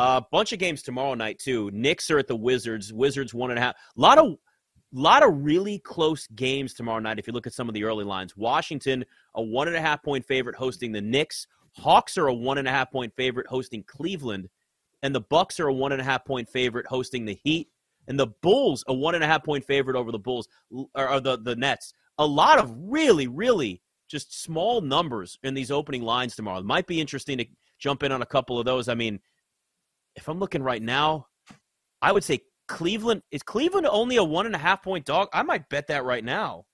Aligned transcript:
A 0.00 0.22
bunch 0.30 0.52
of 0.52 0.60
games 0.60 0.82
tomorrow 0.82 1.14
night 1.14 1.40
too. 1.40 1.70
Knicks 1.72 2.08
are 2.10 2.18
at 2.18 2.28
the 2.28 2.36
Wizards. 2.36 2.92
Wizards 2.92 3.34
one 3.34 3.50
and 3.50 3.58
a 3.58 3.62
half. 3.62 3.74
A 3.96 4.00
lot 4.00 4.18
of 4.18 4.36
lot 4.92 5.24
of 5.24 5.44
really 5.44 5.80
close 5.80 6.26
games 6.28 6.72
tomorrow 6.72 7.00
night. 7.00 7.18
If 7.18 7.26
you 7.26 7.32
look 7.32 7.48
at 7.48 7.52
some 7.52 7.68
of 7.68 7.74
the 7.74 7.82
early 7.82 8.04
lines, 8.04 8.36
Washington 8.36 9.04
a 9.34 9.42
one 9.42 9.66
and 9.66 9.76
a 9.76 9.80
half 9.80 10.02
point 10.02 10.24
favorite 10.24 10.54
hosting 10.54 10.92
the 10.92 11.00
Knicks. 11.00 11.46
Hawks 11.72 12.16
are 12.16 12.28
a 12.28 12.34
one 12.34 12.58
and 12.58 12.68
a 12.68 12.70
half 12.70 12.92
point 12.92 13.12
favorite 13.16 13.48
hosting 13.48 13.82
Cleveland, 13.84 14.48
and 15.02 15.12
the 15.14 15.20
Bucks 15.20 15.58
are 15.58 15.68
a 15.68 15.74
one 15.74 15.90
and 15.90 16.00
a 16.00 16.04
half 16.04 16.24
point 16.24 16.48
favorite 16.48 16.86
hosting 16.86 17.24
the 17.24 17.38
Heat, 17.42 17.68
and 18.06 18.18
the 18.18 18.28
Bulls 18.40 18.84
a 18.86 18.94
one 18.94 19.16
and 19.16 19.24
a 19.24 19.26
half 19.26 19.44
point 19.44 19.64
favorite 19.64 19.96
over 19.96 20.12
the 20.12 20.18
Bulls 20.18 20.48
or 20.94 21.20
the 21.20 21.38
the 21.38 21.56
Nets. 21.56 21.92
A 22.18 22.26
lot 22.26 22.60
of 22.60 22.72
really 22.76 23.26
really 23.26 23.82
just 24.08 24.42
small 24.42 24.80
numbers 24.80 25.38
in 25.42 25.54
these 25.54 25.72
opening 25.72 26.02
lines 26.02 26.36
tomorrow. 26.36 26.60
It 26.60 26.64
might 26.64 26.86
be 26.86 27.00
interesting 27.00 27.38
to 27.38 27.46
jump 27.80 28.04
in 28.04 28.12
on 28.12 28.22
a 28.22 28.26
couple 28.26 28.58
of 28.58 28.64
those. 28.64 28.88
I 28.88 28.94
mean, 28.94 29.20
if 30.18 30.28
I'm 30.28 30.38
looking 30.38 30.62
right 30.62 30.82
now, 30.82 31.28
I 32.02 32.12
would 32.12 32.24
say 32.24 32.40
Cleveland 32.66 33.22
is 33.30 33.42
Cleveland 33.42 33.86
only 33.86 34.16
a 34.16 34.24
one 34.24 34.46
and 34.46 34.54
a 34.54 34.58
half 34.58 34.82
point 34.82 35.06
dog. 35.06 35.28
I 35.32 35.42
might 35.42 35.68
bet 35.68 35.86
that 35.86 36.04
right 36.04 36.24
now. 36.24 36.66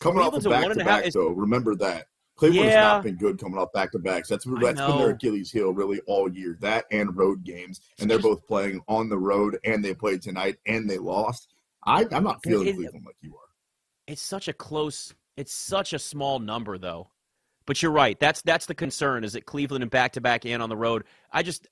Coming 0.00 0.22
Cleveland's 0.22 0.46
off 0.46 0.52
the 0.52 0.68
back 0.68 0.78
to 0.78 0.84
back, 0.84 1.06
is, 1.06 1.14
though, 1.14 1.28
remember 1.28 1.74
that 1.76 2.06
Cleveland 2.36 2.66
yeah, 2.66 2.72
has 2.72 2.82
not 2.96 3.02
been 3.04 3.16
good 3.16 3.38
coming 3.38 3.58
off 3.58 3.72
back 3.72 3.92
to 3.92 3.98
backs. 3.98 4.28
That's 4.28 4.44
that's 4.44 4.80
been 4.80 4.98
their 4.98 5.10
Achilles 5.10 5.52
heel 5.52 5.72
really 5.72 6.00
all 6.06 6.30
year. 6.30 6.56
That 6.60 6.86
and 6.90 7.16
road 7.16 7.44
games, 7.44 7.80
and 7.98 8.10
they're 8.10 8.18
both 8.18 8.46
playing 8.46 8.80
on 8.88 9.08
the 9.08 9.18
road, 9.18 9.58
and 9.64 9.84
they 9.84 9.94
played 9.94 10.22
tonight, 10.22 10.56
and 10.66 10.88
they 10.88 10.98
lost. 10.98 11.48
I, 11.84 12.06
am 12.10 12.24
not 12.24 12.42
feeling 12.42 12.68
it, 12.68 12.74
Cleveland 12.76 13.06
like 13.06 13.16
you 13.20 13.34
are. 13.34 13.48
It's 14.06 14.22
such 14.22 14.48
a 14.48 14.52
close. 14.52 15.14
It's 15.36 15.52
such 15.52 15.92
a 15.92 15.98
small 15.98 16.40
number, 16.40 16.78
though. 16.78 17.10
But 17.66 17.82
you're 17.82 17.92
right. 17.92 18.18
That's 18.18 18.42
that's 18.42 18.66
the 18.66 18.74
concern. 18.74 19.22
Is 19.22 19.34
that 19.34 19.46
Cleveland 19.46 19.82
and 19.82 19.90
back 19.90 20.12
to 20.12 20.20
back 20.20 20.44
and 20.44 20.62
on 20.62 20.68
the 20.68 20.76
road? 20.76 21.04
I 21.30 21.42
just, 21.42 21.68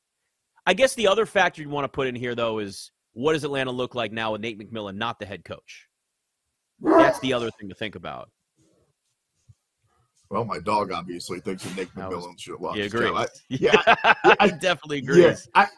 I 0.68 0.74
guess 0.74 0.94
the 0.94 1.08
other 1.08 1.24
factor 1.24 1.62
you 1.62 1.70
want 1.70 1.84
to 1.84 1.88
put 1.88 2.08
in 2.08 2.14
here 2.14 2.34
though 2.34 2.58
is 2.58 2.90
what 3.14 3.32
does 3.32 3.42
Atlanta 3.42 3.70
look 3.70 3.94
like 3.94 4.12
now 4.12 4.32
with 4.32 4.42
Nate 4.42 4.58
McMillan 4.58 4.96
not 4.96 5.18
the 5.18 5.24
head 5.24 5.42
coach? 5.42 5.88
That's 6.82 7.18
the 7.20 7.32
other 7.32 7.50
thing 7.58 7.70
to 7.70 7.74
think 7.74 7.94
about. 7.94 8.28
Well, 10.28 10.44
my 10.44 10.58
dog 10.58 10.92
obviously 10.92 11.40
thinks 11.40 11.64
that 11.64 11.74
Nick 11.74 11.88
McMillan 11.94 12.38
should 12.38 12.60
lost. 12.60 12.76
Yeah, 12.76 12.84
agree. 12.84 13.08
I, 13.08 13.26
yeah, 13.48 13.82
I, 13.86 14.36
I, 14.40 14.48
definitely 14.48 14.98
agree. 14.98 15.22
Yeah, 15.22 15.36
I, 15.54 15.68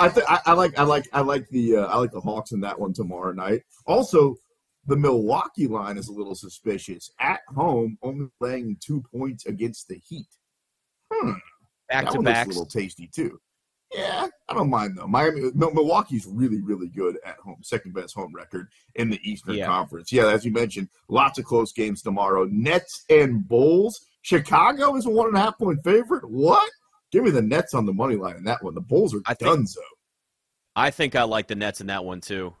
I, 0.00 0.08
th- 0.08 0.26
I, 0.28 0.40
I, 0.46 0.52
like, 0.54 0.76
I 0.76 0.82
like, 0.82 1.08
I 1.12 1.20
like 1.20 1.48
the, 1.50 1.76
uh, 1.76 1.86
I 1.86 1.96
like 1.98 2.10
the 2.10 2.20
Hawks 2.20 2.50
in 2.50 2.60
that 2.62 2.78
one 2.78 2.92
tomorrow 2.92 3.32
night. 3.32 3.62
Also, 3.86 4.34
the 4.86 4.96
Milwaukee 4.96 5.68
line 5.68 5.96
is 5.96 6.08
a 6.08 6.12
little 6.12 6.34
suspicious. 6.34 7.08
At 7.20 7.40
home, 7.54 7.96
only 8.02 8.26
laying 8.40 8.78
two 8.84 9.00
points 9.14 9.46
against 9.46 9.86
the 9.86 10.00
Heat. 10.08 10.26
Hmm. 11.12 11.34
Back 11.88 12.06
that 12.06 12.12
to 12.14 12.22
back. 12.22 12.46
A 12.46 12.48
little 12.48 12.66
tasty 12.66 13.08
too. 13.14 13.38
Yeah, 13.92 14.26
I 14.48 14.54
don't 14.54 14.68
mind 14.68 14.98
though. 14.98 15.06
Miami, 15.06 15.50
Milwaukee's 15.54 16.26
really, 16.26 16.60
really 16.60 16.88
good 16.88 17.16
at 17.24 17.36
home. 17.36 17.58
Second 17.62 17.94
best 17.94 18.14
home 18.14 18.34
record 18.34 18.68
in 18.96 19.08
the 19.08 19.18
Eastern 19.22 19.54
yeah. 19.54 19.66
Conference. 19.66 20.12
Yeah, 20.12 20.28
as 20.28 20.44
you 20.44 20.52
mentioned, 20.52 20.88
lots 21.08 21.38
of 21.38 21.46
close 21.46 21.72
games 21.72 22.02
tomorrow. 22.02 22.46
Nets 22.50 23.04
and 23.08 23.48
Bulls. 23.48 24.04
Chicago 24.22 24.94
is 24.96 25.06
a 25.06 25.10
one 25.10 25.28
and 25.28 25.36
a 25.36 25.40
half 25.40 25.58
point 25.58 25.82
favorite. 25.84 26.28
What? 26.28 26.70
Give 27.10 27.24
me 27.24 27.30
the 27.30 27.40
Nets 27.40 27.72
on 27.72 27.86
the 27.86 27.92
money 27.94 28.16
line 28.16 28.36
in 28.36 28.44
that 28.44 28.62
one. 28.62 28.74
The 28.74 28.82
Bulls 28.82 29.14
are 29.14 29.22
I 29.24 29.34
done 29.34 29.66
so. 29.66 29.80
I 30.76 30.90
think 30.90 31.16
I 31.16 31.22
like 31.22 31.48
the 31.48 31.54
Nets 31.54 31.80
in 31.80 31.86
that 31.86 32.04
one 32.04 32.20
too. 32.20 32.54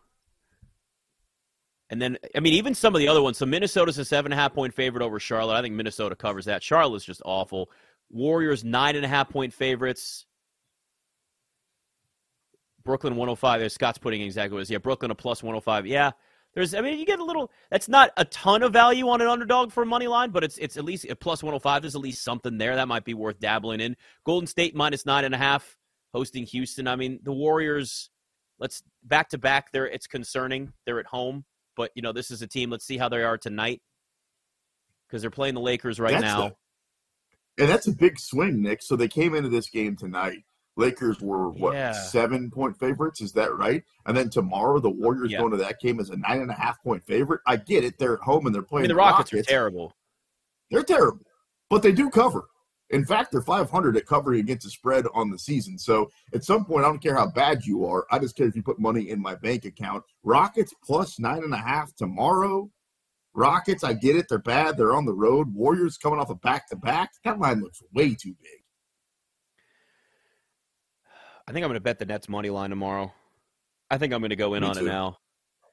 And 1.90 2.00
then, 2.00 2.18
I 2.34 2.40
mean, 2.40 2.54
even 2.54 2.74
some 2.74 2.94
of 2.94 2.98
the 2.98 3.08
other 3.08 3.22
ones. 3.22 3.38
So 3.38 3.46
Minnesota's 3.46 3.98
a 3.98 4.04
seven 4.04 4.32
and 4.32 4.38
a 4.38 4.42
half 4.42 4.54
point 4.54 4.74
favorite 4.74 5.04
over 5.04 5.20
Charlotte. 5.20 5.56
I 5.56 5.62
think 5.62 5.74
Minnesota 5.74 6.16
covers 6.16 6.46
that. 6.46 6.62
Charlotte's 6.62 7.04
just 7.04 7.22
awful. 7.24 7.70
Warriors 8.10 8.64
nine 8.64 8.96
and 8.96 9.04
a 9.04 9.08
half 9.08 9.28
point 9.28 9.52
favorites. 9.52 10.26
Brooklyn 12.84 13.16
105. 13.16 13.70
Scott's 13.72 13.98
putting 13.98 14.22
exactly 14.22 14.54
what 14.54 14.60
it 14.60 14.62
is. 14.62 14.70
Yeah, 14.70 14.78
Brooklyn 14.78 15.10
a 15.10 15.14
plus 15.14 15.42
105. 15.42 15.86
Yeah, 15.86 16.12
there's. 16.54 16.74
I 16.74 16.80
mean, 16.80 16.98
you 16.98 17.06
get 17.06 17.18
a 17.18 17.24
little. 17.24 17.50
That's 17.70 17.88
not 17.88 18.10
a 18.16 18.24
ton 18.24 18.62
of 18.62 18.72
value 18.72 19.08
on 19.08 19.20
an 19.20 19.28
underdog 19.28 19.72
for 19.72 19.82
a 19.82 19.86
money 19.86 20.06
line, 20.06 20.30
but 20.30 20.44
it's 20.44 20.58
it's 20.58 20.76
at 20.76 20.84
least 20.84 21.04
a 21.08 21.16
plus 21.16 21.42
105. 21.42 21.82
There's 21.82 21.94
at 21.94 22.00
least 22.00 22.22
something 22.22 22.58
there 22.58 22.76
that 22.76 22.88
might 22.88 23.04
be 23.04 23.14
worth 23.14 23.38
dabbling 23.40 23.80
in. 23.80 23.96
Golden 24.24 24.46
State 24.46 24.74
minus 24.74 25.06
nine 25.06 25.24
and 25.24 25.34
a 25.34 25.38
half 25.38 25.76
hosting 26.12 26.44
Houston. 26.46 26.88
I 26.88 26.96
mean, 26.96 27.20
the 27.22 27.32
Warriors. 27.32 28.10
Let's 28.58 28.82
back 29.04 29.28
to 29.30 29.38
back. 29.38 29.70
There, 29.70 29.86
it's 29.86 30.08
concerning. 30.08 30.72
They're 30.84 30.98
at 30.98 31.06
home, 31.06 31.44
but 31.76 31.92
you 31.94 32.02
know 32.02 32.12
this 32.12 32.30
is 32.30 32.42
a 32.42 32.46
team. 32.46 32.70
Let's 32.70 32.84
see 32.84 32.98
how 32.98 33.08
they 33.08 33.22
are 33.22 33.38
tonight 33.38 33.82
because 35.06 35.22
they're 35.22 35.30
playing 35.30 35.54
the 35.54 35.60
Lakers 35.60 36.00
right 36.00 36.12
that's 36.12 36.22
now. 36.22 36.46
A, 36.46 37.62
and 37.62 37.70
that's 37.70 37.86
a 37.86 37.92
big 37.92 38.18
swing, 38.18 38.62
Nick. 38.62 38.82
So 38.82 38.96
they 38.96 39.08
came 39.08 39.34
into 39.34 39.48
this 39.48 39.70
game 39.70 39.96
tonight 39.96 40.44
Lakers 40.78 41.20
were 41.20 41.50
what 41.50 41.74
yeah. 41.74 41.92
seven 41.92 42.50
point 42.50 42.78
favorites? 42.78 43.20
Is 43.20 43.32
that 43.32 43.54
right? 43.56 43.82
And 44.06 44.16
then 44.16 44.30
tomorrow 44.30 44.78
the 44.78 44.88
Warriors 44.88 45.32
yeah. 45.32 45.38
going 45.38 45.50
to 45.50 45.56
that 45.58 45.80
game 45.80 45.98
as 46.00 46.10
a 46.10 46.16
nine 46.16 46.40
and 46.40 46.50
a 46.50 46.54
half 46.54 46.82
point 46.82 47.04
favorite. 47.04 47.40
I 47.46 47.56
get 47.56 47.84
it; 47.84 47.98
they're 47.98 48.14
at 48.14 48.20
home 48.20 48.46
and 48.46 48.54
they're 48.54 48.62
playing. 48.62 48.84
I 48.84 48.88
mean, 48.88 48.96
the 48.96 49.02
Rockets, 49.02 49.32
Rockets, 49.32 49.48
are 49.48 49.50
terrible. 49.50 49.92
They're 50.70 50.84
terrible, 50.84 51.26
but 51.68 51.82
they 51.82 51.92
do 51.92 52.08
cover. 52.08 52.44
In 52.90 53.04
fact, 53.04 53.32
they're 53.32 53.42
500 53.42 53.98
at 53.98 54.06
covering 54.06 54.40
against 54.40 54.64
the 54.64 54.70
spread 54.70 55.04
on 55.12 55.30
the 55.30 55.38
season. 55.38 55.78
So 55.78 56.10
at 56.32 56.44
some 56.44 56.64
point, 56.64 56.86
I 56.86 56.88
don't 56.88 57.02
care 57.02 57.16
how 57.16 57.30
bad 57.30 57.66
you 57.66 57.84
are. 57.84 58.06
I 58.10 58.18
just 58.18 58.34
care 58.34 58.46
if 58.46 58.56
you 58.56 58.62
put 58.62 58.78
money 58.78 59.10
in 59.10 59.20
my 59.20 59.34
bank 59.34 59.66
account. 59.66 60.04
Rockets 60.22 60.72
plus 60.82 61.18
nine 61.18 61.42
and 61.42 61.52
a 61.52 61.58
half 61.58 61.94
tomorrow. 61.96 62.70
Rockets, 63.34 63.84
I 63.84 63.92
get 63.92 64.16
it. 64.16 64.26
They're 64.28 64.38
bad. 64.38 64.78
They're 64.78 64.96
on 64.96 65.04
the 65.04 65.12
road. 65.12 65.52
Warriors 65.52 65.98
coming 65.98 66.18
off 66.18 66.30
a 66.30 66.34
back 66.34 66.68
to 66.70 66.76
back. 66.76 67.10
That 67.24 67.38
line 67.38 67.60
looks 67.60 67.82
way 67.92 68.14
too 68.14 68.34
big. 68.40 68.62
I 71.48 71.52
think 71.52 71.64
I'm 71.64 71.70
going 71.70 71.76
to 71.76 71.80
bet 71.80 71.98
the 71.98 72.04
Nets 72.04 72.28
money 72.28 72.50
line 72.50 72.68
tomorrow. 72.68 73.10
I 73.90 73.96
think 73.96 74.12
I'm 74.12 74.20
going 74.20 74.30
to 74.30 74.36
go 74.36 74.52
in 74.52 74.62
Me 74.62 74.68
on 74.68 74.74
too. 74.74 74.84
it 74.84 74.88
now 74.88 75.16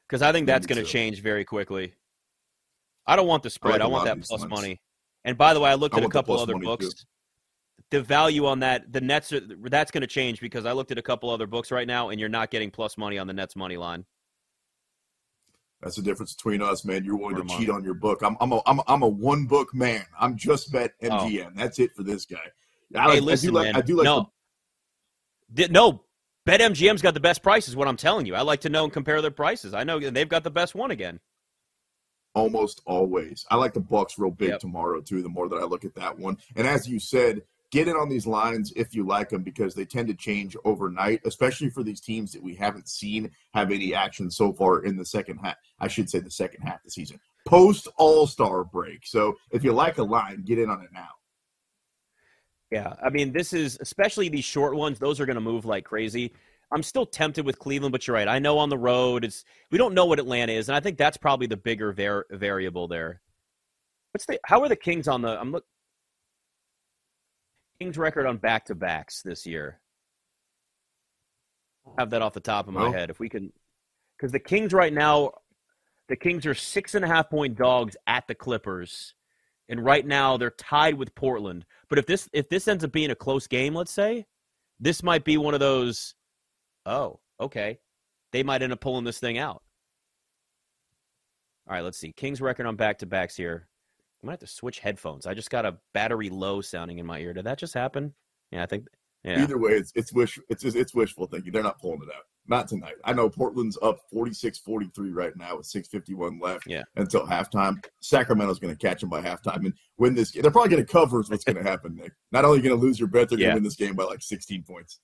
because 0.08 0.22
I 0.22 0.32
think 0.32 0.48
that's 0.48 0.66
going 0.66 0.82
to 0.82 0.90
change 0.90 1.22
very 1.22 1.44
quickly. 1.44 1.94
I 3.06 3.18
don't 3.18 3.28
want 3.28 3.44
the 3.44 3.50
spread. 3.50 3.82
I, 3.82 3.84
like 3.84 3.84
I 3.84 3.88
want 3.88 4.06
that 4.06 4.22
plus 4.22 4.46
money. 4.46 4.80
And 5.26 5.38
by 5.38 5.54
the 5.54 5.60
way, 5.60 5.70
I 5.70 5.74
looked 5.74 5.96
I 5.96 5.98
at 5.98 6.06
a 6.06 6.10
couple 6.10 6.40
other 6.40 6.56
books. 6.56 6.94
Too. 6.94 7.06
The 7.92 8.02
value 8.02 8.46
on 8.46 8.60
that, 8.60 8.92
the 8.92 9.02
Nets, 9.02 9.34
are, 9.34 9.42
that's 9.42 9.92
going 9.92 10.02
to 10.02 10.08
change 10.08 10.40
because 10.40 10.66
I 10.66 10.72
looked 10.72 10.92
at 10.92 10.98
a 10.98 11.02
couple 11.02 11.30
other 11.30 11.46
books 11.46 11.72
right 11.72 11.86
now, 11.86 12.10
and 12.10 12.22
you're 12.22 12.30
not 12.30 12.52
getting 12.52 12.72
plus 12.72 12.98
money 12.98 13.18
on 13.18 13.28
the 13.28 13.34
Nets 13.34 13.58
money 13.58 13.76
line. 13.76 14.06
That's 15.82 15.98
the 15.98 16.02
difference 16.04 16.34
between 16.34 16.62
us, 16.62 16.86
man. 16.86 17.04
You're 17.04 17.18
willing 17.18 17.46
to 17.46 17.58
cheat 17.58 17.70
on 17.70 17.84
your 17.84 17.96
book. 17.96 18.22
I'm, 18.24 18.38
I'm, 18.40 18.54
a, 18.54 18.62
I'm, 18.66 18.80
a, 18.80 18.84
I'm 18.88 19.02
a 19.04 19.08
one 19.08 19.46
book 19.46 19.74
man. 19.74 20.06
I'm 20.18 20.38
just 20.38 20.72
BetMGM. 20.72 21.48
Oh. 21.48 21.52
That's 21.54 21.80
it 21.80 21.94
for 21.94 22.04
this 22.04 22.26
guy. 22.26 22.38
I, 22.96 23.16
hey, 23.16 23.20
listen, 23.20 23.50
I 23.50 23.52
do 23.52 23.56
like, 23.56 23.66
man. 23.66 23.76
I 23.76 23.82
do 23.82 23.96
like 23.98 24.06
no. 24.06 24.32
No, 25.70 26.02
BetMGM's 26.48 27.02
got 27.02 27.14
the 27.14 27.20
best 27.20 27.42
prices. 27.42 27.76
What 27.76 27.88
I'm 27.88 27.98
telling 27.98 28.26
you, 28.26 28.36
I 28.36 28.42
like 28.42 28.62
to 28.62 28.70
know 28.70 28.84
and 28.84 28.94
compare 28.94 29.22
their 29.22 29.32
prices. 29.32 29.74
I 29.74 29.84
know 29.84 30.00
they've 30.00 30.30
got 30.30 30.44
the 30.44 30.52
best 30.52 30.76
one 30.76 30.92
again. 30.92 31.20
Almost 32.34 32.82
always. 32.86 33.46
I 33.50 33.56
like 33.56 33.74
the 33.74 33.80
Bucks 33.80 34.20
real 34.20 34.32
big 34.32 34.50
yep. 34.50 34.60
tomorrow 34.60 35.02
too. 35.02 35.22
The 35.22 35.30
more 35.30 35.48
that 35.50 35.56
I 35.56 35.64
look 35.64 35.86
at 35.86 35.96
that 35.96 36.20
one, 36.20 36.38
and 36.56 36.68
as 36.68 36.88
you 36.88 37.00
said, 37.00 37.42
get 37.72 37.88
in 37.88 37.96
on 37.96 38.10
these 38.10 38.28
lines 38.28 38.72
if 38.76 38.94
you 38.94 39.06
like 39.06 39.30
them 39.30 39.42
because 39.42 39.74
they 39.74 39.86
tend 39.86 40.08
to 40.10 40.14
change 40.14 40.56
overnight, 40.66 41.22
especially 41.26 41.70
for 41.70 41.82
these 41.82 42.02
teams 42.02 42.32
that 42.34 42.44
we 42.44 42.54
haven't 42.54 42.90
seen 42.90 43.32
have 43.54 43.72
any 43.72 43.96
action 43.96 44.30
so 44.30 44.54
far 44.54 44.84
in 44.84 44.98
the 44.98 45.06
second 45.06 45.38
half. 45.38 45.56
I 45.80 45.88
should 45.88 46.10
say 46.10 46.20
the 46.20 46.30
second 46.30 46.62
half 46.62 46.76
of 46.76 46.84
the 46.84 46.92
season, 46.92 47.20
post 47.48 47.88
All 47.98 48.28
Star 48.28 48.64
break. 48.64 49.06
So 49.06 49.36
if 49.52 49.64
you 49.64 49.72
like 49.72 49.98
a 49.98 50.04
line, 50.04 50.44
get 50.46 50.60
in 50.60 50.70
on 50.70 50.82
it 50.82 50.90
now. 50.94 51.10
Yeah, 52.76 52.94
I 53.02 53.10
mean, 53.10 53.32
this 53.32 53.54
is 53.54 53.78
especially 53.80 54.28
these 54.28 54.44
short 54.44 54.76
ones; 54.76 55.00
those 55.00 55.22
are 55.22 55.26
going 55.26 55.36
to 55.36 55.42
move 55.42 55.64
like 55.64 55.86
crazy. 55.86 56.34
I'm 56.74 56.84
still 56.84 57.06
tempted 57.06 57.46
with 57.46 57.58
Cleveland, 57.58 57.94
but 57.94 58.06
you're 58.06 58.16
right. 58.16 58.28
I 58.28 58.38
know 58.38 58.58
on 58.58 58.68
the 58.68 58.78
road, 58.78 59.24
it's 59.24 59.46
we 59.72 59.78
don't 59.78 59.94
know 59.94 60.06
what 60.06 60.20
Atlanta 60.20 60.52
is, 60.52 60.68
and 60.68 60.76
I 60.76 60.82
think 60.82 60.98
that's 60.98 61.16
probably 61.16 61.48
the 61.48 61.56
bigger 61.56 61.94
var- 61.94 62.26
variable 62.32 62.90
there. 62.90 63.22
What's 64.12 64.26
the 64.26 64.42
how 64.44 64.62
are 64.62 64.68
the 64.68 64.76
Kings 64.76 65.08
on 65.08 65.22
the? 65.22 65.40
I'm 65.40 65.54
look 65.54 65.64
Kings 67.80 67.98
record 67.98 68.26
on 68.26 68.36
back 68.36 68.66
to 68.66 68.76
backs 68.76 69.22
this 69.22 69.46
year. 69.46 69.80
I 71.88 72.02
have 72.02 72.10
that 72.10 72.22
off 72.22 72.34
the 72.34 72.42
top 72.42 72.68
of 72.68 72.74
my 72.74 72.82
well, 72.82 72.92
head. 72.92 73.10
If 73.10 73.22
we 73.22 73.30
can, 73.30 73.54
because 74.18 74.34
the 74.34 74.40
Kings 74.40 74.74
right 74.74 74.92
now, 74.92 75.32
the 76.10 76.18
Kings 76.18 76.46
are 76.46 76.54
six 76.54 76.94
and 76.94 77.06
a 77.06 77.08
half 77.08 77.30
point 77.30 77.56
dogs 77.56 77.96
at 78.06 78.28
the 78.28 78.36
Clippers 78.36 79.14
and 79.70 79.84
right 79.84 80.06
now 80.06 80.38
they're 80.38 80.52
tied 80.52 80.96
with 80.96 81.16
Portland. 81.16 81.66
But 81.90 82.00
if 82.00 82.06
this 82.06 82.30
if 82.34 82.50
this 82.50 82.68
ends 82.68 82.84
up 82.84 82.92
being 82.92 83.12
a 83.12 83.16
close 83.16 83.48
game, 83.48 83.74
let's 83.74 83.92
say, 83.92 84.26
this 84.80 85.04
might 85.04 85.24
be 85.24 85.38
one 85.38 85.54
of 85.54 85.60
those. 85.60 86.16
Oh, 86.86 87.20
okay, 87.40 87.80
they 88.32 88.44
might 88.44 88.62
end 88.62 88.74
up 88.74 88.82
pulling 88.82 89.06
this 89.06 89.20
thing 89.20 89.38
out. 89.38 89.62
All 91.68 91.74
right, 91.74 91.84
let's 91.84 91.98
see. 91.98 92.12
Kings 92.12 92.42
record 92.42 92.68
on 92.68 92.76
back 92.76 93.00
to 93.00 93.06
backs 93.06 93.36
here. 93.36 93.68
I 94.24 94.28
might 94.28 94.34
have 94.34 94.40
to 94.42 94.48
switch 94.48 94.80
headphones. 94.80 95.26
I 95.26 95.34
just 95.34 95.50
got 95.50 95.66
a 95.66 95.78
battery 95.94 96.30
low 96.30 96.62
sounding 96.62 97.00
in 97.00 97.06
my 97.06 97.20
ear. 97.20 97.34
Did 97.34 97.46
that 97.46 97.58
just 97.58 97.74
happen? 97.74 98.14
Yeah, 98.52 98.64
I 98.64 98.66
think. 98.68 98.88
Yeah. 99.24 99.42
Either 99.42 99.58
way, 99.58 99.72
it's 99.72 99.92
it's 99.96 100.14
wish 100.14 100.40
it's 100.50 100.64
it's 100.64 100.94
wishful 100.94 101.26
thinking. 101.26 101.52
They're 101.52 101.64
not 101.64 101.80
pulling 101.80 102.02
it 102.04 102.10
out. 102.16 102.24
Not 102.48 102.68
tonight. 102.68 102.96
I 103.04 103.14
know 103.14 103.30
Portland's 103.30 103.78
up 103.82 104.00
46-43 104.14 105.16
right 105.16 105.36
now 105.36 105.58
with 105.58 105.66
6:51 105.66 106.42
left 106.42 106.68
yeah. 106.68 106.84
until 106.96 107.26
halftime. 107.26 107.84
Sacramento's 108.02 108.60
going 108.60 108.76
to 108.76 108.88
catch 108.88 109.02
them 109.02 109.10
by 109.10 109.22
halftime 109.22 109.66
and 109.66 109.74
win 109.98 110.14
this 110.14 110.32
game. 110.32 110.44
They're 110.44 110.52
probably 110.52 110.70
going 110.70 110.86
to 110.86 110.92
cover 110.92 111.22
is 111.22 111.30
what's 111.30 111.44
going 111.44 111.58
to 111.58 111.64
happen, 111.64 111.96
Nick. 111.96 112.14
Not 112.32 112.46
only 112.46 112.62
going 112.62 112.78
to 112.78 112.82
lose 112.82 113.00
your 113.00 113.08
bet, 113.08 113.30
they're 113.30 113.38
going 113.40 113.50
to 113.50 113.56
win 113.56 113.64
this 113.64 113.76
game 113.76 113.96
by 113.96 114.04
like 114.04 114.22
16 114.22 114.64
points. 114.64 115.00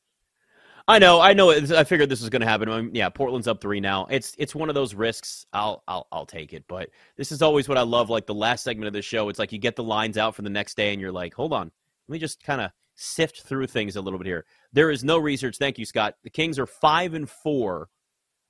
I 0.88 1.00
know, 1.00 1.22
I 1.22 1.34
know. 1.34 1.52
I 1.52 1.84
figured 1.84 2.10
this 2.10 2.22
was 2.22 2.30
going 2.30 2.42
to 2.42 2.48
happen. 2.48 2.70
I 2.70 2.82
mean, 2.82 2.94
yeah, 2.94 3.10
Portland's 3.10 3.48
up 3.48 3.62
three 3.62 3.80
now. 3.80 4.08
It's 4.10 4.36
it's 4.38 4.56
one 4.56 4.70
of 4.70 4.76
those 4.76 4.94
risks. 4.94 5.46
I'll 5.54 5.84
I'll 5.88 6.08
I'll 6.12 6.26
take 6.26 6.54
it. 6.54 6.66
But 6.68 6.90
this 7.18 7.32
is 7.32 7.42
always 7.42 7.70
what 7.70 7.78
I 7.78 7.82
love. 7.82 8.10
Like 8.10 8.26
the 8.26 8.34
last 8.34 8.64
segment 8.64 8.88
of 8.88 8.94
the 8.94 9.02
show, 9.02 9.30
it's 9.30 9.40
like 9.40 9.52
you 9.52 9.60
get 9.60 9.76
the 9.76 9.84
lines 9.84 10.18
out 10.18 10.36
for 10.36 10.42
the 10.42 10.50
next 10.50 10.76
day, 10.76 10.92
and 10.92 11.00
you're 11.00 11.12
like, 11.12 11.34
hold 11.34 11.54
on, 11.54 11.72
let 12.08 12.14
me 12.14 12.20
just 12.20 12.44
kind 12.44 12.62
of 12.62 12.72
sift 13.02 13.42
through 13.42 13.68
things 13.68 13.96
a 13.96 14.02
little 14.02 14.20
bit 14.20 14.28
here. 14.28 14.46
There 14.74 14.92
is 14.92 15.04
no 15.04 15.18
research. 15.18 15.58
Thank 15.58 15.78
you, 15.78 15.86
Scott. 15.86 16.16
The 16.24 16.30
Kings 16.30 16.60
are 16.60 16.66
five 16.66 17.14
and 17.14 17.30
four. 17.30 17.90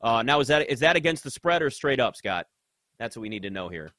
Uh, 0.01 0.23
now 0.23 0.39
is 0.39 0.47
that 0.47 0.69
is 0.69 0.79
that 0.79 0.95
against 0.95 1.23
the 1.23 1.31
spread 1.31 1.61
or 1.61 1.69
straight 1.69 1.99
up, 1.99 2.15
Scott? 2.15 2.47
That's 2.99 3.15
what 3.15 3.21
we 3.21 3.29
need 3.29 3.43
to 3.43 3.49
know 3.49 3.69
here 3.69 3.91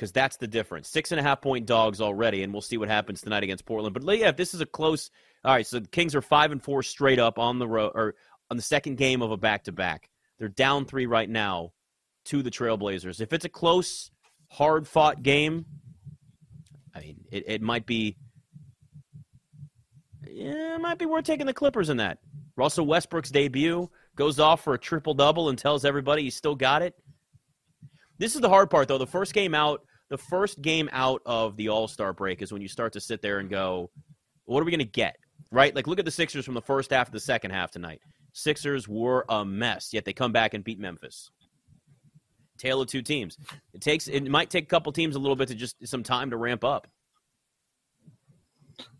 because 0.00 0.12
that's 0.12 0.38
the 0.38 0.46
difference. 0.46 0.88
Six 0.88 1.12
and 1.12 1.20
a 1.20 1.22
half 1.22 1.42
point 1.42 1.66
dogs 1.66 2.00
already, 2.00 2.42
and 2.42 2.54
we'll 2.54 2.62
see 2.62 2.78
what 2.78 2.88
happens 2.88 3.20
tonight 3.20 3.42
against 3.42 3.66
Portland. 3.66 3.92
But 3.92 4.18
yeah, 4.18 4.28
if 4.28 4.36
this 4.36 4.54
is 4.54 4.62
a 4.62 4.66
close, 4.66 5.10
all 5.44 5.52
right. 5.52 5.66
So 5.66 5.78
the 5.78 5.88
Kings 5.88 6.14
are 6.14 6.22
five 6.22 6.52
and 6.52 6.62
four 6.62 6.82
straight 6.82 7.18
up 7.18 7.38
on 7.38 7.58
the 7.58 7.68
road 7.68 7.92
or 7.94 8.14
on 8.50 8.56
the 8.56 8.62
second 8.62 8.96
game 8.96 9.20
of 9.20 9.30
a 9.30 9.36
back 9.36 9.64
to 9.64 9.72
back. 9.72 10.08
They're 10.38 10.48
down 10.48 10.86
three 10.86 11.04
right 11.04 11.28
now 11.28 11.72
to 12.26 12.42
the 12.42 12.50
Trailblazers. 12.50 13.20
If 13.20 13.34
it's 13.34 13.44
a 13.44 13.50
close, 13.50 14.10
hard 14.48 14.88
fought 14.88 15.22
game, 15.22 15.66
I 16.94 17.00
mean, 17.00 17.16
it, 17.30 17.44
it 17.46 17.62
might 17.62 17.84
be. 17.84 18.16
Yeah, 20.32 20.76
it 20.76 20.80
might 20.80 20.98
be 20.98 21.06
worth 21.06 21.24
taking 21.24 21.46
the 21.46 21.54
Clippers 21.54 21.90
in 21.90 21.96
that. 21.98 22.18
Russell 22.56 22.86
Westbrook's 22.86 23.30
debut 23.30 23.90
goes 24.16 24.38
off 24.38 24.62
for 24.62 24.74
a 24.74 24.78
triple 24.78 25.14
double 25.14 25.48
and 25.48 25.58
tells 25.58 25.84
everybody 25.84 26.22
he's 26.22 26.36
still 26.36 26.54
got 26.54 26.82
it. 26.82 26.94
This 28.18 28.34
is 28.34 28.40
the 28.40 28.48
hard 28.48 28.70
part, 28.70 28.88
though. 28.88 28.98
The 28.98 29.06
first 29.06 29.32
game 29.32 29.54
out, 29.54 29.82
the 30.08 30.18
first 30.18 30.60
game 30.60 30.88
out 30.92 31.22
of 31.24 31.56
the 31.56 31.68
All 31.68 31.88
Star 31.88 32.12
break 32.12 32.42
is 32.42 32.52
when 32.52 32.62
you 32.62 32.68
start 32.68 32.92
to 32.92 33.00
sit 33.00 33.22
there 33.22 33.38
and 33.38 33.48
go, 33.48 33.90
what 34.44 34.60
are 34.60 34.64
we 34.64 34.70
going 34.70 34.78
to 34.80 34.84
get? 34.84 35.16
Right? 35.50 35.74
Like, 35.74 35.86
look 35.86 35.98
at 35.98 36.04
the 36.04 36.10
Sixers 36.10 36.44
from 36.44 36.54
the 36.54 36.60
first 36.60 36.90
half 36.90 37.06
to 37.06 37.12
the 37.12 37.20
second 37.20 37.50
half 37.52 37.70
tonight. 37.70 38.00
Sixers 38.32 38.86
were 38.86 39.24
a 39.28 39.44
mess, 39.44 39.92
yet 39.92 40.04
they 40.04 40.12
come 40.12 40.32
back 40.32 40.54
and 40.54 40.62
beat 40.62 40.78
Memphis. 40.78 41.30
Tale 42.58 42.82
of 42.82 42.88
two 42.88 43.02
teams. 43.02 43.38
It 43.72 43.80
takes 43.80 44.06
it 44.06 44.28
might 44.28 44.50
take 44.50 44.64
a 44.64 44.68
couple 44.68 44.92
teams 44.92 45.16
a 45.16 45.18
little 45.18 45.34
bit 45.34 45.48
to 45.48 45.54
just 45.54 45.76
some 45.88 46.02
time 46.02 46.30
to 46.30 46.36
ramp 46.36 46.62
up. 46.62 46.86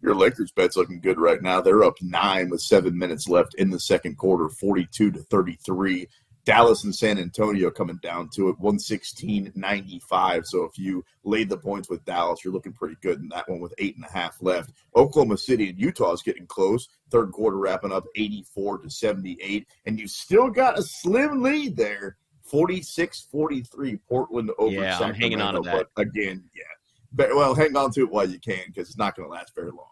Your 0.03 0.15
Lakers 0.15 0.53
bet's 0.53 0.77
looking 0.77 1.01
good 1.01 1.19
right 1.19 1.43
now. 1.43 1.61
They're 1.61 1.85
up 1.85 2.01
nine 2.01 2.51
with 2.51 2.61
seven 2.61 2.97
minutes 2.97 3.29
left 3.29 3.55
in 3.55 3.71
the 3.71 3.81
second 3.81 4.17
quarter, 4.17 4.49
forty-two 4.49 5.13
to 5.13 5.21
thirty-three. 5.21 6.09
Dallas 6.45 6.85
and 6.85 6.95
San 6.95 7.19
Antonio 7.19 7.71
coming 7.71 7.99
down 8.03 8.29
to 8.35 8.49
it, 8.49 8.59
116.95. 8.61 10.47
So 10.47 10.65
if 10.65 10.79
you 10.79 11.05
laid 11.23 11.49
the 11.49 11.59
points 11.59 11.89
with 11.91 12.05
Dallas, 12.05 12.41
you're 12.43 12.53
looking 12.53 12.73
pretty 12.73 12.97
good 13.03 13.21
in 13.21 13.29
that 13.29 13.49
one 13.49 13.61
with 13.61 13.75
eight 13.79 13.97
and 13.97 14.05
a 14.05 14.13
half 14.13 14.41
left. 14.41 14.73
Oklahoma 14.97 15.37
City 15.37 15.69
and 15.69 15.79
Utah 15.79 16.13
is 16.13 16.23
getting 16.23 16.47
close. 16.47 16.89
Third 17.11 17.33
quarter 17.33 17.59
wrapping 17.59 17.93
up 17.93 18.05
84 18.17 18.79
to 18.79 18.91
78. 18.91 19.67
And 19.87 20.01
you've 20.01 20.11
still 20.11 20.49
got 20.49 20.79
a 20.79 20.83
slim 20.83 21.43
lead 21.43 21.77
there. 21.77 22.17
46 22.45 23.29
43 23.31 23.97
Portland 24.09 24.51
over 24.59 24.73
yeah, 24.73 24.99
Sacramento. 24.99 25.15
I'm 25.15 25.21
hanging 25.21 25.41
on 25.41 25.55
to 25.55 25.61
that. 25.61 25.87
But 25.95 26.03
again, 26.03 26.43
yeah. 26.57 26.65
But, 27.13 27.35
well, 27.35 27.55
hang 27.55 27.77
on 27.77 27.91
to 27.93 28.03
it 28.03 28.11
while 28.11 28.29
you 28.29 28.39
can 28.39 28.65
because 28.67 28.89
it's 28.89 28.99
not 28.99 29.17
going 29.17 29.29
to 29.29 29.33
last 29.33 29.55
very 29.55 29.71
long. 29.71 29.87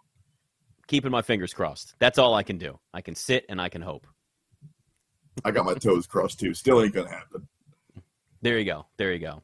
Keeping 0.86 1.10
my 1.10 1.22
fingers 1.22 1.52
crossed. 1.52 1.94
That's 1.98 2.18
all 2.18 2.34
I 2.34 2.42
can 2.42 2.58
do. 2.58 2.78
I 2.94 3.02
can 3.02 3.14
sit 3.14 3.44
and 3.48 3.60
I 3.60 3.68
can 3.68 3.82
hope. 3.82 4.06
I 5.44 5.50
got 5.50 5.64
my 5.64 5.74
toes 5.74 6.06
crossed 6.06 6.40
too. 6.40 6.54
Still 6.54 6.82
ain't 6.82 6.94
gonna 6.94 7.10
happen. 7.10 7.46
There 8.42 8.58
you 8.58 8.64
go. 8.64 8.86
There 8.96 9.12
you 9.12 9.18
go. 9.18 9.42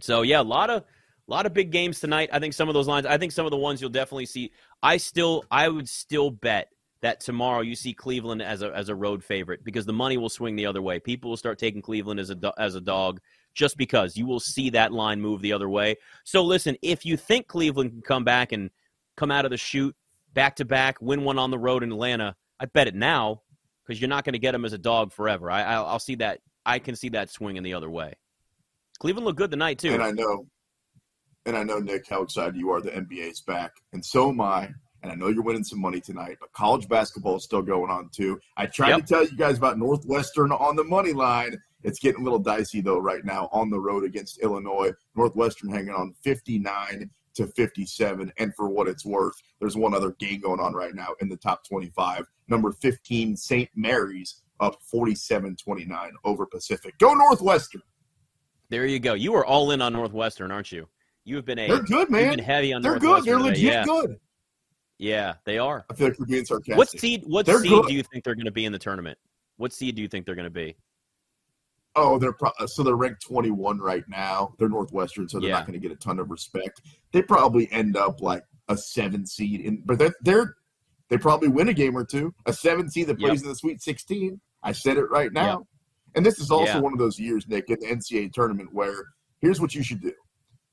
So 0.00 0.22
yeah, 0.22 0.40
a 0.40 0.42
lot 0.42 0.70
of 0.70 0.82
a 0.82 1.30
lot 1.30 1.46
of 1.46 1.52
big 1.52 1.70
games 1.70 2.00
tonight. 2.00 2.30
I 2.32 2.38
think 2.38 2.54
some 2.54 2.68
of 2.68 2.74
those 2.74 2.88
lines. 2.88 3.06
I 3.06 3.18
think 3.18 3.32
some 3.32 3.46
of 3.46 3.50
the 3.50 3.56
ones 3.56 3.80
you'll 3.80 3.90
definitely 3.90 4.26
see. 4.26 4.52
I 4.82 4.96
still, 4.96 5.44
I 5.50 5.68
would 5.68 5.88
still 5.88 6.30
bet 6.30 6.70
that 7.02 7.20
tomorrow 7.20 7.60
you 7.60 7.76
see 7.76 7.94
Cleveland 7.94 8.42
as 8.42 8.62
a 8.62 8.74
as 8.74 8.88
a 8.88 8.94
road 8.94 9.22
favorite 9.22 9.64
because 9.64 9.86
the 9.86 9.92
money 9.92 10.16
will 10.16 10.28
swing 10.28 10.56
the 10.56 10.66
other 10.66 10.82
way. 10.82 10.98
People 10.98 11.30
will 11.30 11.36
start 11.36 11.58
taking 11.58 11.82
Cleveland 11.82 12.20
as 12.20 12.30
a 12.30 12.52
as 12.58 12.74
a 12.74 12.80
dog 12.80 13.20
just 13.54 13.76
because 13.76 14.16
you 14.16 14.26
will 14.26 14.40
see 14.40 14.70
that 14.70 14.92
line 14.92 15.20
move 15.20 15.40
the 15.40 15.52
other 15.52 15.68
way. 15.68 15.96
So 16.24 16.44
listen, 16.44 16.76
if 16.82 17.04
you 17.04 17.16
think 17.16 17.46
Cleveland 17.46 17.90
can 17.90 18.02
come 18.02 18.24
back 18.24 18.52
and 18.52 18.70
come 19.16 19.30
out 19.30 19.44
of 19.44 19.50
the 19.50 19.56
chute 19.56 19.96
back 20.34 20.56
to 20.56 20.64
back, 20.64 21.00
win 21.00 21.24
one 21.24 21.38
on 21.38 21.50
the 21.50 21.58
road 21.58 21.82
in 21.82 21.92
Atlanta, 21.92 22.36
I 22.60 22.66
bet 22.66 22.88
it 22.88 22.94
now 22.94 23.42
because 23.84 24.00
you're 24.00 24.08
not 24.08 24.24
going 24.24 24.34
to 24.34 24.38
get 24.38 24.54
him 24.54 24.64
as 24.64 24.72
a 24.72 24.78
dog 24.78 25.12
forever. 25.12 25.50
I, 25.50 25.62
I'll, 25.62 25.86
I'll 25.86 25.98
see 25.98 26.16
that. 26.16 26.40
I 26.66 26.78
can 26.78 26.94
see 26.94 27.08
that 27.10 27.30
swinging 27.30 27.62
the 27.62 27.74
other 27.74 27.88
way. 27.88 28.14
Cleveland 29.00 29.24
looked 29.24 29.38
good 29.38 29.50
tonight 29.50 29.78
too. 29.78 29.94
And 29.94 30.02
I 30.02 30.10
know, 30.10 30.46
and 31.46 31.56
I 31.56 31.62
know 31.62 31.78
Nick 31.78 32.08
how 32.08 32.22
excited 32.22 32.56
you 32.56 32.70
are. 32.70 32.80
The 32.80 32.90
NBA's 32.90 33.40
back, 33.40 33.72
and 33.92 34.04
so 34.04 34.30
am 34.30 34.40
I. 34.40 34.70
And 35.02 35.12
I 35.12 35.14
know 35.14 35.28
you're 35.28 35.42
winning 35.42 35.64
some 35.64 35.80
money 35.80 36.00
tonight, 36.00 36.38
but 36.40 36.52
college 36.52 36.88
basketball 36.88 37.36
is 37.36 37.44
still 37.44 37.62
going 37.62 37.90
on 37.90 38.08
too. 38.10 38.40
I 38.56 38.66
tried 38.66 38.90
yep. 38.90 39.00
to 39.00 39.06
tell 39.06 39.24
you 39.24 39.36
guys 39.36 39.58
about 39.58 39.78
Northwestern 39.78 40.52
on 40.52 40.76
the 40.76 40.84
money 40.84 41.12
line. 41.12 41.56
It's 41.84 42.00
getting 42.00 42.22
a 42.22 42.24
little 42.24 42.40
dicey 42.40 42.80
though 42.80 42.98
right 42.98 43.24
now 43.24 43.48
on 43.52 43.70
the 43.70 43.78
road 43.78 44.04
against 44.04 44.38
Illinois. 44.38 44.92
Northwestern 45.14 45.70
hanging 45.70 45.94
on 45.94 46.14
59 46.24 47.10
to 47.38 47.46
57. 47.46 48.32
And 48.38 48.54
for 48.54 48.68
what 48.68 48.88
it's 48.88 49.06
worth, 49.06 49.40
there's 49.60 49.76
one 49.76 49.94
other 49.94 50.10
game 50.18 50.40
going 50.40 50.60
on 50.60 50.74
right 50.74 50.94
now 50.94 51.08
in 51.20 51.28
the 51.28 51.36
top 51.36 51.66
25. 51.66 52.26
Number 52.48 52.72
15, 52.72 53.36
St. 53.36 53.70
Mary's 53.76 54.42
up 54.60 54.82
47 54.82 55.56
29 55.56 56.12
over 56.24 56.46
Pacific. 56.46 56.98
Go 56.98 57.14
Northwestern. 57.14 57.82
There 58.70 58.86
you 58.86 58.98
go. 58.98 59.14
You 59.14 59.34
are 59.34 59.46
all 59.46 59.70
in 59.70 59.80
on 59.80 59.92
Northwestern, 59.92 60.50
aren't 60.50 60.72
you? 60.72 60.88
You 61.24 61.36
have 61.36 61.44
been 61.44 61.58
a 61.58 61.68
They're 61.68 61.82
good, 61.82 62.10
man. 62.10 62.22
You've 62.22 62.36
been 62.36 62.44
heavy 62.44 62.72
on 62.72 62.82
They're 62.82 62.98
good. 62.98 63.24
They're 63.24 63.38
legit 63.38 63.62
yeah. 63.62 63.84
good. 63.84 64.18
Yeah, 64.98 65.34
they 65.44 65.58
are. 65.58 65.84
I 65.90 65.94
feel 65.94 66.08
like 66.08 66.18
we're 66.18 66.26
being 66.26 66.44
sarcastic. 66.44 66.76
What 66.76 66.90
seed 66.90 67.22
what 67.26 67.46
They're 67.46 67.60
seed 67.60 67.70
good. 67.70 67.86
do 67.86 67.94
you 67.94 68.02
think 68.02 68.24
they're 68.24 68.34
going 68.34 68.46
to 68.46 68.50
be 68.52 68.64
in 68.64 68.72
the 68.72 68.78
tournament? 68.78 69.16
What 69.56 69.72
seed 69.72 69.94
do 69.94 70.02
you 70.02 70.08
think 70.08 70.26
they're 70.26 70.34
going 70.34 70.44
to 70.44 70.50
be? 70.50 70.76
Oh, 71.96 72.18
they're 72.18 72.32
pro- 72.32 72.52
uh, 72.60 72.66
so 72.66 72.82
they're 72.82 72.94
ranked 72.96 73.22
21 73.26 73.78
right 73.78 74.04
now. 74.08 74.54
They're 74.58 74.68
Northwestern, 74.68 75.28
so 75.28 75.40
they're 75.40 75.48
Yeah. 75.48 75.56
not 75.56 75.66
going 75.66 75.80
to 75.80 75.80
get 75.80 75.90
a 75.92 75.96
ton 75.96 76.18
of 76.18 76.30
respect. 76.30 76.80
They 77.12 77.22
probably 77.22 77.70
end 77.72 77.96
up 77.96 78.20
like 78.20 78.44
a 78.68 78.76
seven 78.76 79.26
seed, 79.26 79.60
in, 79.62 79.82
but 79.84 79.98
they're, 79.98 80.14
they're 80.22 80.54
they 81.08 81.16
probably 81.16 81.48
win 81.48 81.68
a 81.68 81.72
game 81.72 81.96
or 81.96 82.04
two. 82.04 82.34
A 82.44 82.52
seven 82.52 82.90
seed 82.90 83.06
that 83.06 83.18
Yep. 83.18 83.26
plays 83.28 83.42
in 83.42 83.48
the 83.48 83.54
Sweet 83.54 83.80
16. 83.80 84.40
I 84.62 84.72
said 84.72 84.98
it 84.98 85.06
right 85.10 85.32
now. 85.32 85.66
And 86.14 86.24
this 86.26 86.38
is 86.38 86.50
also 86.50 86.74
Yeah. 86.74 86.80
one 86.80 86.92
of 86.92 86.98
those 86.98 87.18
years, 87.18 87.48
Nick, 87.48 87.70
in 87.70 87.78
the 87.80 87.86
NCAA 87.86 88.28
tournament 88.28 88.68
where 88.74 89.06
here's 89.40 89.58
what 89.60 89.74
you 89.74 89.82
should 89.82 90.02
do: 90.02 90.12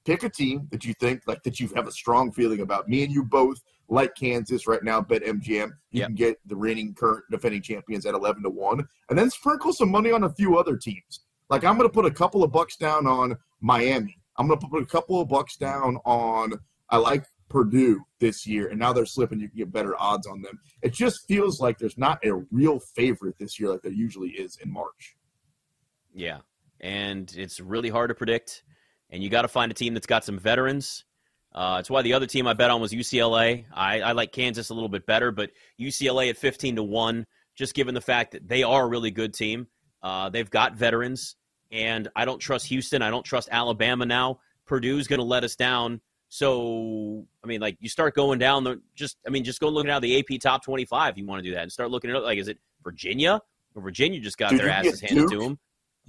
pick 0.03 0.23
a 0.23 0.29
team 0.29 0.67
that 0.71 0.83
you 0.83 0.93
think 0.99 1.21
like 1.25 1.41
that 1.43 1.59
you 1.59 1.69
have 1.75 1.87
a 1.87 1.91
strong 1.91 2.31
feeling 2.33 2.59
about. 2.59 2.89
Me 2.89 3.03
and 3.03 3.13
you 3.13 3.23
both 3.23 3.61
like 3.87 4.15
Kansas 4.15 4.67
right 4.67 4.83
now. 4.83 5.01
BetMGM. 5.01 5.69
You 5.91 5.99
Yep. 5.99 6.07
can 6.07 6.15
get 6.15 6.37
the 6.45 6.55
reigning 6.55 6.93
current 6.93 7.23
defending 7.31 7.61
champions 7.61 8.05
at 8.05 8.13
11 8.13 8.43
to 8.43 8.49
one, 8.49 8.85
and 9.09 9.17
then 9.17 9.29
sprinkle 9.29 9.73
some 9.73 9.89
money 9.89 10.11
on 10.11 10.23
a 10.23 10.33
few 10.33 10.57
other 10.57 10.77
teams. 10.77 11.21
Like 11.49 11.63
I'm 11.63 11.77
going 11.77 11.87
to 11.89 11.93
put 11.93 12.05
a 12.05 12.11
couple 12.11 12.43
of 12.43 12.51
bucks 12.51 12.75
down 12.77 13.05
on 13.07 13.37
Miami. 13.61 14.17
I'm 14.37 14.47
going 14.47 14.59
to 14.59 14.67
put 14.67 14.81
a 14.81 14.85
couple 14.85 15.21
of 15.21 15.29
bucks 15.29 15.55
down 15.57 15.97
on. 16.05 16.53
I 16.89 16.97
like 16.97 17.23
Purdue 17.49 18.01
this 18.19 18.45
year, 18.47 18.67
and 18.69 18.79
now 18.79 18.91
they're 18.91 19.05
slipping. 19.05 19.39
You 19.39 19.47
can 19.49 19.57
get 19.57 19.71
better 19.71 19.95
odds 20.01 20.25
on 20.27 20.41
them. 20.41 20.59
It 20.81 20.93
just 20.93 21.27
feels 21.27 21.59
like 21.61 21.77
there's 21.77 21.97
not 21.97 22.17
a 22.25 22.33
real 22.51 22.79
favorite 22.95 23.35
this 23.39 23.59
year 23.59 23.69
like 23.69 23.81
there 23.83 23.91
usually 23.91 24.29
is 24.31 24.57
in 24.63 24.71
March. 24.71 25.15
Yeah, 26.13 26.39
and 26.81 27.31
it's 27.37 27.59
really 27.59 27.89
hard 27.89 28.09
to 28.09 28.15
predict. 28.15 28.63
And 29.11 29.23
you 29.23 29.29
got 29.29 29.43
to 29.43 29.47
find 29.47 29.71
a 29.71 29.75
team 29.75 29.93
that's 29.93 30.07
got 30.07 30.25
some 30.25 30.39
veterans. 30.39 31.05
Uh, 31.55 31.77
it's 31.79 31.89
why 31.89 32.01
the 32.01 32.11
other 32.13 32.27
team 32.27 32.47
I 32.47 32.53
bet 32.53 32.69
on 32.69 32.81
was 32.81 32.91
UCLA. 32.91 33.63
I, 33.73 34.01
I 34.01 34.11
like 34.11 34.33
Kansas 34.33 34.69
a 34.69 34.73
little 34.73 34.89
bit 34.89 35.05
better, 35.05 35.31
but 35.31 35.51
UCLA 35.79 36.29
at 36.29 36.37
fifteen 36.37 36.75
to 36.75 36.83
one, 36.83 37.25
just 37.55 37.73
given 37.73 37.95
the 37.95 38.01
fact 38.01 38.33
that 38.33 38.45
they 38.45 38.61
are 38.63 38.83
a 38.83 38.87
really 38.87 39.09
good 39.09 39.33
team. 39.33 39.67
Uh, 40.03 40.29
they've 40.29 40.49
got 40.49 40.75
veterans, 40.75 41.37
and 41.71 42.09
I 42.13 42.25
don't 42.25 42.39
trust 42.39 42.67
Houston. 42.67 43.01
I 43.01 43.09
don't 43.09 43.23
trust 43.23 43.47
Alabama 43.51 44.05
now. 44.05 44.41
Purdue's 44.67 45.07
going 45.07 45.19
to 45.19 45.25
let 45.25 45.45
us 45.45 45.55
down. 45.55 46.01
So, 46.27 47.25
I 47.41 47.47
mean, 47.47 47.61
like 47.61 47.77
you 47.79 47.87
start 47.87 48.15
going 48.15 48.37
down 48.37 48.65
the 48.65 48.81
just, 48.93 49.15
I 49.25 49.29
mean, 49.29 49.45
just 49.45 49.61
go 49.61 49.69
looking 49.69 49.91
at 49.91 50.01
the 50.01 50.19
AP 50.19 50.41
top 50.41 50.61
twenty-five. 50.61 51.13
If 51.13 51.17
you 51.17 51.25
want 51.25 51.41
to 51.41 51.49
do 51.49 51.55
that, 51.55 51.63
and 51.63 51.71
start 51.71 51.89
looking 51.89 52.11
at 52.11 52.21
like, 52.21 52.37
is 52.37 52.49
it 52.49 52.57
Virginia? 52.83 53.39
Or 53.75 53.81
Virginia 53.81 54.19
just 54.19 54.37
got 54.37 54.49
Dude, 54.49 54.59
their 54.59 54.69
asses 54.69 54.99
handed 54.99 55.29
to 55.29 55.39
them. 55.39 55.59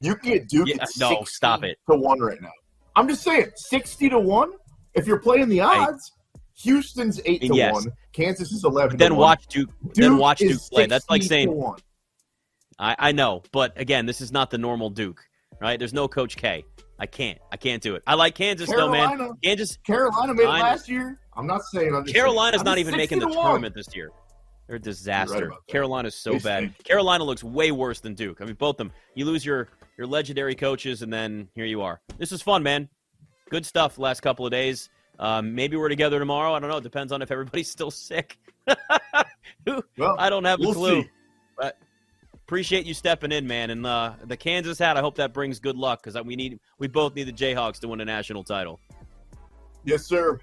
You 0.00 0.16
can 0.16 0.32
get 0.32 0.48
Duke 0.48 0.68
Yeah, 0.68 0.84
no, 0.98 1.22
stop 1.24 1.62
it. 1.62 1.78
to 1.88 1.96
one 1.96 2.18
right 2.18 2.40
now. 2.40 2.50
I'm 2.96 3.06
just 3.08 3.22
saying, 3.22 3.52
sixty 3.54 4.08
to 4.08 4.18
one. 4.18 4.52
If 4.96 5.06
you're 5.06 5.20
playing 5.20 5.48
the 5.48 5.60
I- 5.60 5.86
odds, 5.88 6.12
Houston's 6.62 7.20
eight 7.26 7.42
to 7.42 7.54
Yes. 7.54 7.74
one. 7.74 7.92
Kansas 8.12 8.50
is 8.50 8.64
eleven. 8.64 8.96
Then 8.96 9.10
to 9.10 9.14
one. 9.14 9.20
watch 9.20 9.46
Duke. 9.48 9.70
then 9.94 10.16
watch 10.16 10.38
Duke 10.38 10.60
play. 10.72 10.86
That's 10.86 11.08
like 11.10 11.22
saying. 11.22 11.74
I, 12.78 12.96
I 12.98 13.12
know, 13.12 13.42
but 13.52 13.78
again, 13.80 14.06
this 14.06 14.20
is 14.20 14.32
not 14.32 14.50
the 14.50 14.58
normal 14.58 14.90
Duke, 14.90 15.20
right? 15.60 15.78
There's 15.78 15.94
no 15.94 16.08
Coach 16.08 16.36
K. 16.36 16.64
I 16.98 17.06
can't. 17.06 17.38
I 17.52 17.56
can't 17.56 17.82
do 17.82 17.94
it. 17.94 18.02
I 18.06 18.14
like 18.14 18.34
Kansas 18.34 18.70
though, 18.70 18.90
man. 18.90 19.08
Carolina, 19.08 19.34
Kansas, 19.42 19.76
Carolina 19.86 20.34
made 20.34 20.44
it 20.44 20.48
last 20.48 20.88
year. 20.88 21.18
I'm 21.36 21.46
not 21.46 21.62
saying. 21.64 21.94
I'm 21.94 22.04
just 22.04 22.14
Carolina's 22.14 22.60
saying. 22.60 22.64
not 22.64 22.78
even 22.78 22.96
making 22.96 23.18
the 23.18 23.26
to 23.26 23.32
tournament 23.34 23.74
this 23.74 23.94
year. 23.94 24.10
They're 24.66 24.76
a 24.76 24.80
disaster. 24.80 25.48
that. 25.50 25.66
Carolina's 25.68 26.14
so 26.16 26.38
bad. 26.40 26.74
Carolina 26.84 27.22
looks 27.24 27.44
way 27.44 27.70
worse 27.70 28.00
than 28.00 28.14
Duke. 28.14 28.40
I 28.40 28.46
mean, 28.46 28.54
both 28.54 28.74
of 28.74 28.78
them. 28.78 28.92
You 29.14 29.26
lose 29.26 29.44
your 29.44 29.68
your 29.98 30.06
legendary 30.06 30.54
coaches, 30.54 31.02
and 31.02 31.12
then 31.12 31.48
here 31.54 31.66
you 31.66 31.82
are. 31.82 32.00
This 32.18 32.32
is 32.32 32.40
fun, 32.42 32.62
man. 32.62 32.88
Good 33.50 33.64
stuff. 33.66 33.98
Last 33.98 34.20
couple 34.20 34.44
of 34.44 34.52
days. 34.52 34.88
Um, 35.18 35.54
maybe 35.54 35.76
we're 35.76 35.88
together 35.88 36.18
tomorrow. 36.18 36.54
I 36.54 36.60
don't 36.60 36.70
know. 36.70 36.76
It 36.76 36.82
depends 36.82 37.12
on 37.12 37.22
if 37.22 37.30
everybody's 37.30 37.70
still 37.76 37.90
sick. 37.90 38.38
Well, 38.66 40.16
I 40.18 40.30
don't 40.30 40.44
have 40.44 40.60
we'll 40.60 40.70
a 40.70 40.74
clue. 40.74 41.02
see. 41.02 41.10
But 41.56 41.78
appreciate 42.34 42.86
you 42.86 42.94
stepping 42.94 43.32
in, 43.32 43.46
man. 43.46 43.70
And 43.70 43.86
uh, 43.86 44.14
the 44.24 44.36
Kansas 44.36 44.78
hat, 44.78 44.96
I 44.96 45.00
hope 45.00 45.16
that 45.16 45.32
brings 45.32 45.58
good 45.58 45.76
luck 45.76 46.02
because 46.02 46.22
we 46.22 46.36
need 46.36 46.60
we 46.78 46.86
both 46.88 47.14
need 47.14 47.24
the 47.24 47.32
Jayhawks 47.32 47.80
to 47.80 47.88
win 47.88 48.00
a 48.00 48.04
national 48.04 48.44
title. 48.44 48.78
Yes, 49.84 50.04
sir. 50.06 50.40